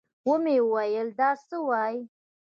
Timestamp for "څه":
1.47-1.57